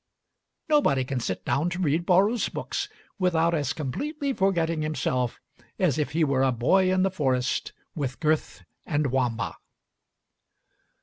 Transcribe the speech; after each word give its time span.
Nobody 0.67 1.03
can 1.03 1.19
sit 1.19 1.45
down 1.45 1.69
to 1.69 1.77
read 1.77 2.07
Borrow's 2.07 2.49
books 2.49 2.89
without 3.19 3.53
as 3.53 3.71
completely 3.71 4.33
forgetting 4.33 4.81
himself 4.81 5.39
as 5.77 5.99
if 5.99 6.13
he 6.13 6.23
were 6.23 6.41
a 6.41 6.51
boy 6.51 6.91
in 6.91 7.03
the 7.03 7.11
forest 7.11 7.71
with 7.93 8.19
Gurth 8.19 8.63
and 8.83 9.11
Wamba. 9.11 9.57